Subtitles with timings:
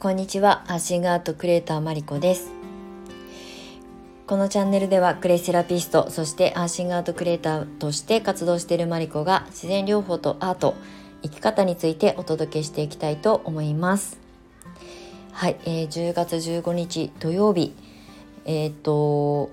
[0.00, 0.64] こんにちは。
[0.66, 2.50] アーシングアートクリエイターマリコです。
[4.26, 10.74] このチャンネルではクレイセラピストそしてアーシングアートクリエイターとして活動しているマリコが自然療法とアート
[11.20, 14.18] 生き方についてお届けしていきたいと思います。
[15.32, 17.74] はい、えー、10月15日土曜日。
[18.46, 19.50] えっ、と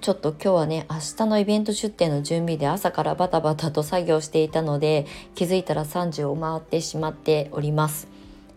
[0.00, 8.13] ちょっと今日はね明日のイベント出店の準備で朝からバタバタと作業していたので気づいたら3時を回ってしまっております。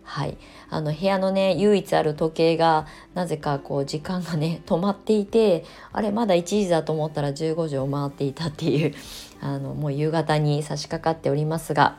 [0.08, 0.38] はい、
[0.70, 8.96] あの部屋のね唯一ある時計がなぜかこう時間がね 止まっていてあれまだ1時だと思ったら15時を回っていたっていう
[9.42, 11.98] あのもう夕方に差し掛かっておりますが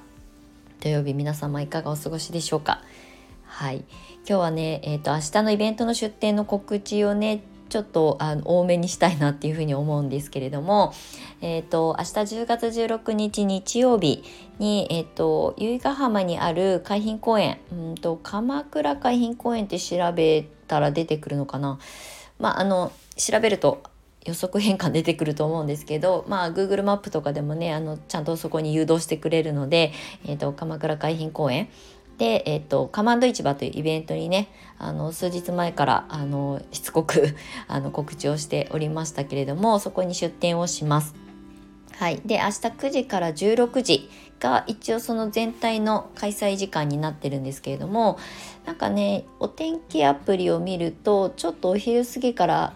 [0.81, 2.81] 土曜日皆様いかがお過ごしでしょうか。
[3.45, 3.85] はい。
[4.29, 10.93] 今日はね、えーと、明日のイベントの出店の告知をねちょっとあの多めにしたいなっていうふうに思うんですけれども、
[11.41, 12.11] え、ー、と明日
[12.43, 14.25] 10月16日日曜日
[14.59, 21.79] に、え、ー、と由比ヶ浜にある海浜公園うんと鎌倉海浜公園って調べたら出てくるのかな。
[22.39, 23.83] まああの調べると
[24.25, 29.93] 予測変換出てくると思うんですけど、まあ、Google マップとかでもねあのちゃんとそこに誘導してくれるので、
[30.27, 31.69] えーと鎌倉海浜公園
[32.19, 37.37] で、えっ、と、カマンド市場というイベントにね、あの、数日前から、あの、しつこく
[37.69, 41.15] あの、告知をしておりましたけれども、そこに出店をします。
[41.93, 42.21] はい。
[42.27, 48.19] で、明日9時から16時が一応その全体の開催時間になってるんですけれども、
[48.67, 52.75] なんかね、お天気アプリを見ると、ちょっとお昼過ぎから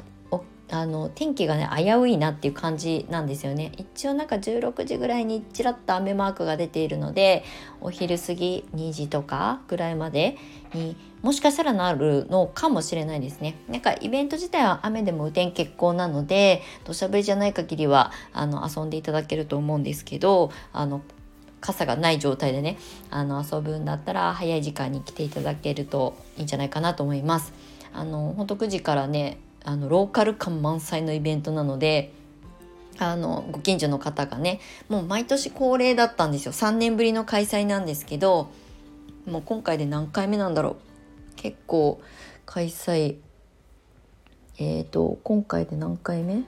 [0.73, 7.45] あの天気がね危ういなっていう感じなんですよね一応なんか16時ぐらいにちらっと雨マークが出ているので
[7.83, 10.39] お昼過ぎ2時とかぐらいまで
[10.73, 21.03] にもしかしたらなるのかもしれないですねなんかイベント自体は雨でも雨天決行なので土砂降りじゃない限りはあの遊んでいただけると思うんですけどあの
[21.61, 22.79] 傘がない状態でね
[23.11, 27.52] あの遊ぶんだったら早い時間に来ていただけるといいんじゃないかなと思います。
[27.95, 32.12] あの本当9時からねあのローカル感満載のイベントなので
[32.98, 36.52] あのご近所の方がねもう毎年恒例だったんですよ。
[36.52, 38.50] 3年ぶりの開催なんですけど
[39.27, 40.77] もう今回で何回目なんだろう。
[41.36, 42.00] 結構
[42.45, 43.17] 開催
[44.58, 46.42] えっ、ー、と今回で何回目？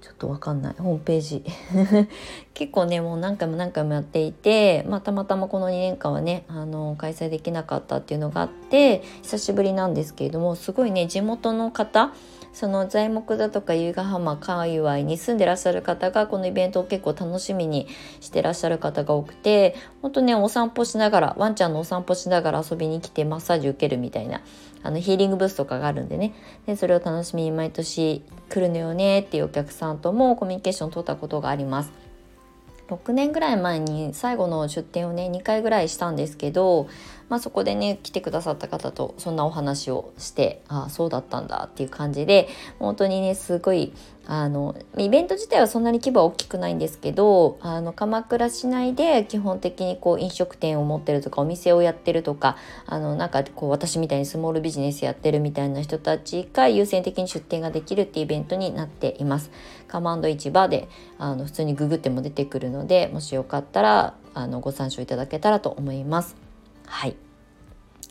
[0.00, 0.74] ちょっとわかんない。
[0.78, 1.44] ホームページ。
[2.54, 12.12] 結構ねもう何回も何回もやっていて、まあ、たまたまこの2年間はねあの開催できなかったっていうのがあって久しぶりなんですけれどもすごいね地元の方
[12.52, 17.88] その材木だとか由比ヶ浜界隈に住んでらっしゃる方がこのイベントを結構楽しみに
[18.20, 24.42] してらっしゃる方が多くて本当ねお散歩しながらワンちゃんのお散歩しながら遊びに来てマッサージ受けるみたいな
[24.82, 26.34] あのヒーリングブースとかがあるんでね
[26.66, 32.01] でそれを楽しみに毎年来るのよねっていうお客さんともコミュニケーション取ったことがあります。
[32.96, 36.88] 6年ぐらい前に最後の出店をね2回ぐらいしたんですけど
[37.32, 42.46] まあ、そこでね来てくださった方とそんなお話をしてああそうだったんだっていう感じで
[42.78, 43.94] 本当にねすごい
[44.26, 59.50] あのイベント自体はそんなに規模は大きくないんですけどあの鎌倉市内で基本的にこう飲食店を持ってるとかお店をやってるとかあのなんかこう私みたいにスモールビジネスやってるみたいな人たちが優先的に出店ができるっていうイベントになっています。
[59.88, 66.51] カマンド市場であの普通にググっても出てくるのでもしよかったらあのご参照いただけたらと思います。
[66.86, 67.16] はい。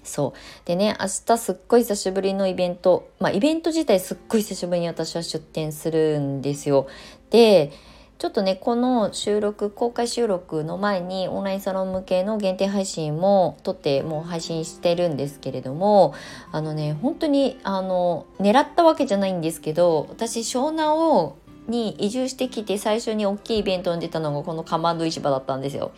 [0.04, 0.66] そう。
[0.66, 3.10] でね明日すっごい久しぶりのイベント。
[3.20, 6.88] まあイベント自体すっごい久しぶりに私は出店するんですよ。
[7.30, 7.72] で
[8.22, 16.14] ちょっとねこの収録公開収録の前にオンラインサロン向けの限定配信も撮ってもう配信してるんですけれども
[16.52, 21.36] あのね本当にあの狙ったわけじゃないんですけど私湘南を
[21.68, 25.92] に移住してきて最初に大きいイベントに出たのがこのカマンド市場だったんですよ。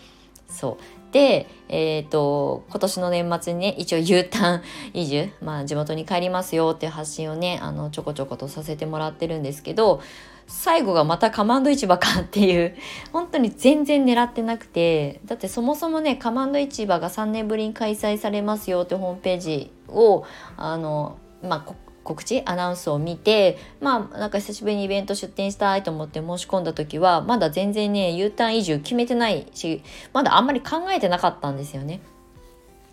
[0.54, 1.14] そう。
[1.14, 4.62] で、えーと、今年の年末にね一応 U ターン
[4.94, 10.02] 移住、まあ、地元に帰りますよっていう発信をねあのちょこちょことさせてもらってるんですけど
[10.48, 12.76] 最後がまたカマンド市場かっていう
[13.12, 20.26] 本当に全然狙ってなくてだってそもそもねカマンド市場が3年ぶりに開催されますよってホームページを
[20.58, 32.02] あのまあ告知アナウンスを見てまあなんか久しぶりにイベント出店したいと思って申し込んだ時はまだ全然ね U ターン移住決めてないしまだあんまり考えてなかったんですよね。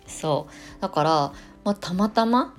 [0.07, 1.11] そうだから、
[1.63, 2.53] まあ、たまたま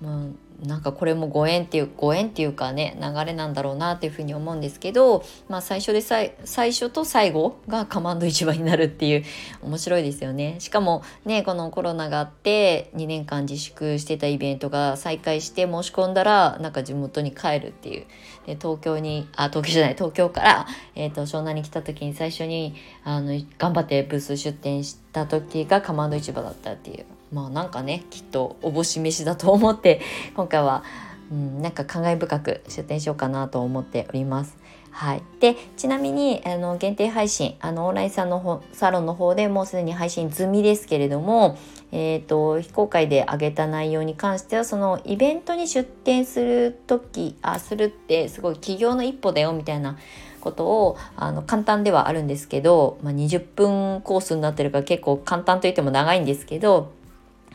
[0.00, 0.26] まあ
[0.62, 9.24] なんかこれもご縁っていうご縁っていうかね流れなんだろうなっていうふうに思うんですけど、まあ、最初で最初と最後がカマンド市場になるっていう
[9.62, 10.56] 面白いですよね。
[10.60, 18.06] しかもねこのコロナがあって2年間自粛してたイベントが再開して申し込んだらなんか地元に帰るっていう。
[18.46, 27.06] で東京にあ東京じゃない東京から、えーと、湘南に来た時に最初にあの頑張ってブース出店した時がカマンド市場だったっていう。
[27.32, 30.00] まあなんかねきっとおぼし飯だと思って
[30.36, 30.84] 今回は、
[31.30, 34.56] うん、なんか感慨深く出展しようかなと思っております。
[34.94, 41.58] はい、でちなみにあの限定配信あのオンラインサのサロンの方でもうすでに配信済みですけれども、
[41.90, 49.98] えーと、非公開で上げた内容に関してはそのイベントに出展する時あするってすごい起業の一歩だよみたいな
[50.40, 56.92] ことをあの簡単ではあるんですけど、まあ、20分コースになってるから結構簡単といっても長いんですけど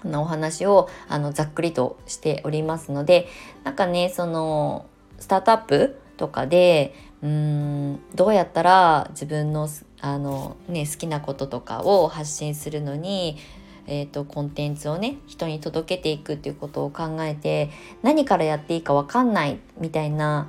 [0.02, 3.28] こんなお話をあのざっくりとしておりますので
[3.64, 4.86] なんかねその
[5.20, 9.68] スタートアップとかでうんどうやったら自分の
[10.02, 13.38] あの、ね、好きなこととかを発信するのに、
[13.86, 17.70] えーと、コンテンツをね人に届けていくっていうことを考えて
[18.02, 20.48] 何からやっていいか分かんないみたいな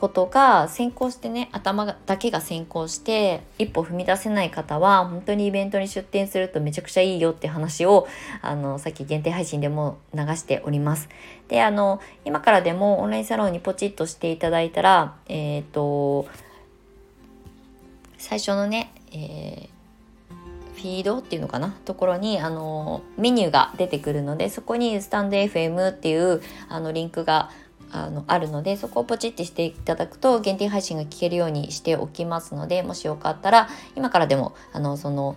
[0.00, 8.08] ことが先行してね頭だけが先行して一歩踏み出せない方は本当にイベントに出店するとめちゃくちゃいいよって話を
[8.40, 11.10] あのさっき限定配信でも流しております。
[11.48, 16.26] であの今からでもオンラインサロンにポチッとしていただいたらえっ、ー、と
[18.16, 19.80] 最初のね、えー
[20.80, 21.74] フィードっていうのかな？
[21.84, 27.50] ところにあのメニューが出てくるのでそこにスタンド FM っていうあのリンクが
[27.92, 35.36] あのあるのでそこをポチッてしていただくと限定配信が聞けるようにしておきますのでもしよかったら今からでもあのその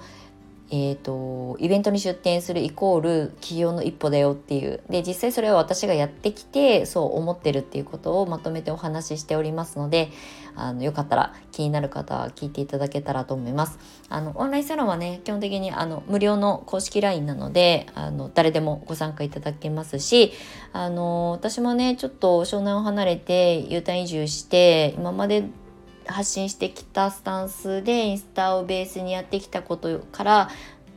[0.75, 4.81] えーと、イベントに出店するイコール企業の一歩だよっていう。
[4.89, 10.09] で実際それは私がやってきてそう思ってるっていうことをまとめてお話ししておりますので
[10.55, 13.77] あのよかったら気になる方は聞いていただけたらと思います。
[14.09, 20.33] あのオンラインサロンはね基本的にあの無料の公式 LINE なのであの誰でもご参加いただけますし
[20.71, 25.43] あの私もねちょっと湘南を離れて U ターン移住して今まで
[26.07, 30.49] 発信してきたスタンスでインスタをベースにやってきたことから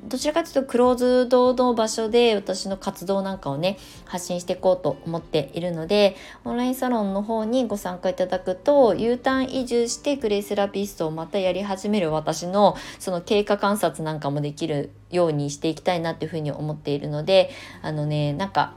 [0.05, 17.51] どちらかというとクローズドの場所で私の活動なんかをね発信していこうと思っているのでオンラインサロンの方にご参加いただくと U ターン移住してグレイセラピストをまたやり始める私のその経過観察なんかもできるようにしていきたいなっていうふうに思っているので
[17.83, 18.75] あのねなんか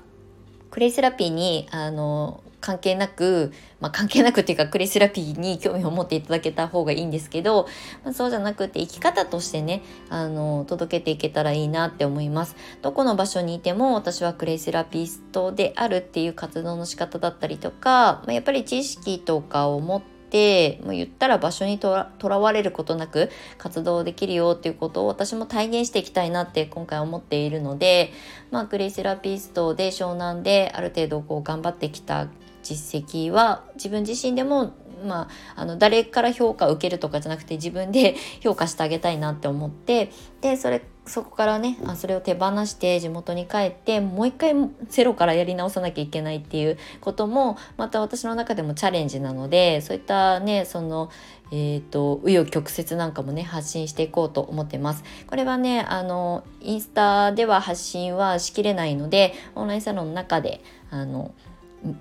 [0.71, 7.67] クレイセラピーにあの関係なく、まあ、関係なくっていうかクリセラピーに興味を持っていただけた方がいいんですけど、
[8.03, 12.55] まあ、そうじゃなくて生き方としてねあの届けていけたらいいなって思います。
[12.81, 28.11] どこの場所にいても私はクレイセラピストであるっていう活動の仕方だったりとか、まあ、やっぱり知識とかを持っててもう言ったら場所にとらわれることなく活動できるよっていうことを私も体現していきたいなって今回思っているので、
[28.51, 32.27] まあ、クレイセラピストで湘南である程度こう頑張ってきた
[32.75, 34.73] 実績は自分自身でも
[35.05, 40.11] まあ、あの誰から評価を受けるとかじゃなくて自分で 評価してあげたいなって思って
[40.41, 44.53] でそれそこからねあそれを手放して地元に帰ってもう一回
[44.89, 51.09] ゼロからやり直さなきゃいけないっていうこともまた私の中でもチャレンジなのでそういったねその
[51.51, 55.03] えーと、紆余曲折なんかもね発信していこうと思ってます。
[55.25, 60.61] これはねあのインスタでは発信はしきれないのでオンラインサロンの中で
[60.91, 61.31] あの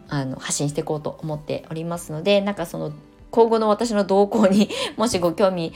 [0.09, 2.93] あの発信していこうと思っておりますのでなんかその
[3.31, 5.73] 今後の私の動向に もしご興味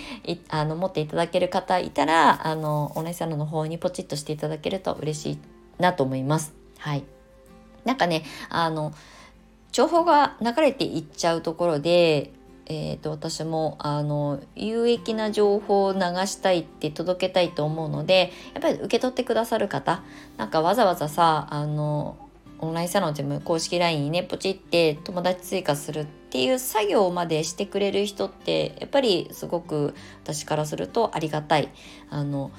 [0.49, 5.39] あの持っていただける方いたらあのオンラインサロンの方にポチッとしていただけると嬉しい
[5.79, 6.55] なと思います。
[6.79, 7.05] はい、
[7.85, 8.93] なんかねあの
[9.71, 12.33] 情報が流れていっちゃうところで
[12.67, 20.03] えーと、私もあの有益な情報を流したいって届けたいと思うのでやっぱり受け取ってくださる方
[20.37, 22.17] なんかわざわざさあの
[22.63, 31.69] オンラインサロンでも公式 LINE にねポチって友達追加するっていう作業までしてくれる人ってやっぱりすごく私からするとありがたい
[32.09, 32.53] あの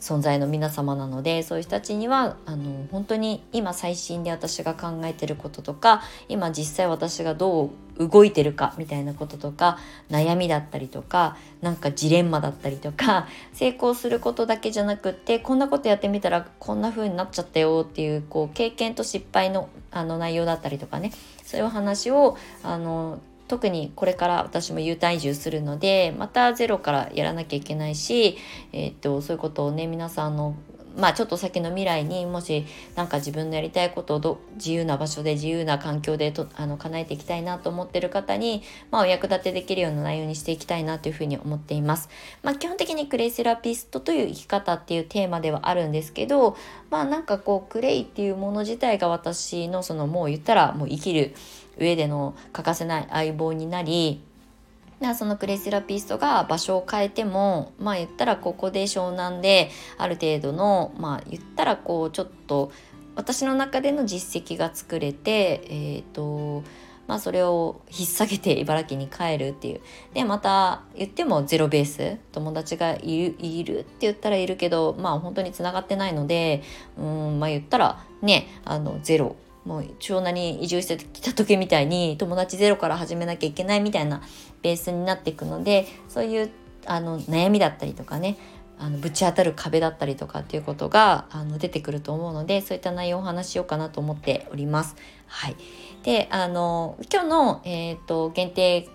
[0.00, 7.70] 存在の皆様なのでそういう人たちにはあの本当に今最新で私が考えてることとか今実際私がどう
[8.08, 9.78] 動いてるかみたいなこととか
[10.10, 21.12] 悩みだったりとかなんかジレンマだったりとか 成功することだけじゃなくってこんなことやってみたらこんな風になっちゃったよっていうこう経験と失敗のあの内容だったりとかね。
[21.44, 28.38] そういう話をあの特にこれから私も U ターン移住するのでまたゼロからやらなきゃいけないし、
[28.72, 30.54] えー、っとそういうことをね皆さんの
[30.96, 42.08] まあちょっと先の未来にもし何か自分のやりたいことをど自由な場所で自由な環境でとあの叶えていきたいなと思ってる方に、まあ、お役立てできるような内容にしていきたいなというふうに思っています。
[42.42, 46.56] まあ、基本的にクレイセラピストという生き方っていうテーマではあるんですけど
[46.90, 51.34] まあなんかこうクレイっていうもの自体が私のそのもう言ったらもう生きる
[51.78, 54.22] 上での欠かせない相棒になり
[55.02, 62.72] でそのクレイセラピストが場所を変えてもまあ言ったらここで湘南である程度のまあ言ったらこうちょっと
[63.16, 66.62] 私の中での実績が作れてえっ、ー、と
[67.08, 69.80] まあ、それを引っ提げて茨城に帰るっていう。
[70.14, 76.62] でまた言ってもゼロベース友達がいるいるって言ったらいるけどまあ本当につながってないので
[76.96, 84.22] うんまあ言ったらねあのゼロもう長男に移住してきた時みたいに友達ゼロから始めなきゃいけないみたいな
[84.62, 86.50] ベースになっていくのでそういう
[86.86, 88.36] あの悩みだったりとかね
[88.78, 94.96] あのぶち当たる壁だったりとかっていうことがあの出てくると思うのでそういった内容をお話ししようかなと思っております。
[95.28, 95.56] はい、
[96.02, 98.88] であの今日の、えーと、限定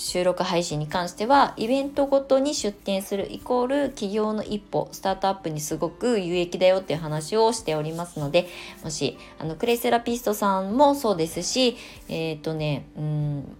[0.00, 8.48] 収録配信に関してはイベントごとに出店するイコール企業の一歩スタートアップにすごく有益だよっていう話をしておりますので
[8.82, 11.76] もしあのクレイセラピストさんもそうですし
[12.08, 13.56] えっ、ー、とねうん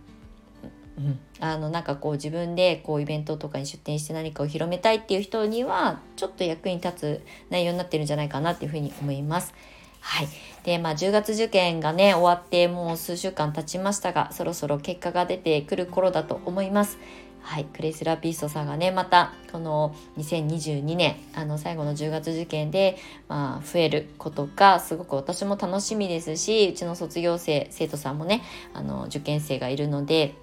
[0.99, 9.55] うん、あのなんかこう自分でこうイベントとかに出店して何かを広めたいっていう人にはちょっと役に立つ内容になってるんじゃないかなっていうふうに思います。
[10.01, 10.29] はい。
[10.65, 16.99] で、まあ10月受験がね、終わってもう数週間経ちましたが、そろそろ結果が出てくる頃だと思います。
[17.43, 22.97] はい、クレイセラピストさんがねまたこの2022年あの最後の10月受験で、
[23.29, 28.43] まあ、増えることがすごく私も楽しみですしうちの卒業生生徒さんもね
[28.75, 30.35] あの受験生がいるので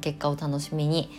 [0.00, 1.10] 結果を楽しみに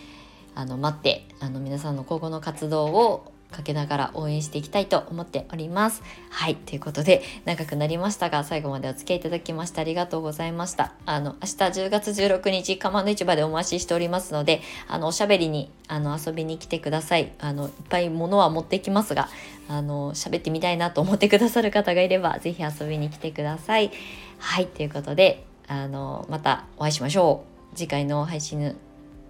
[0.56, 6.04] あの待ってあの皆さんの今後の活動をかけながら応援していきたいと思っております。
[6.30, 6.56] はい。
[6.56, 10.94] ということで、長くなりましたが、最後までお付き合いいただきましてありがとうございました。
[11.06, 11.46] あの、明日
[11.86, 17.32] 10月16日、釜の市場でお待ちしておりますので、あの、おしゃべりに、あの、遊びに来てください。
[17.40, 19.30] あの、いっぱい物は持ってきますが、
[19.70, 23.92] あの、喋ってみたいなと思ってくださる方がいれば、ぜひ遊びに来てください。
[24.40, 24.68] はい。
[24.68, 27.78] ということで、あの、またお会いしましょう。
[27.78, 28.76] 次回の配信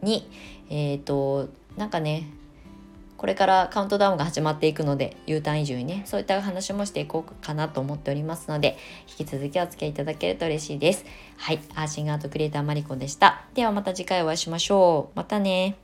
[0.02, 0.30] に
[0.70, 2.30] えっ、ー、となんかね
[3.24, 8.78] これからカウントダウンが始まっていくので U ターン移住にねそういった話もしていこうかなと思っておりますので
[9.18, 11.06] 引き続きお付き合いいただけると嬉しいです。
[11.38, 13.46] はいアーシングアートクリエイターマリコでした。
[13.54, 15.16] ではまた次回お会いしましょう。
[15.16, 15.83] またね。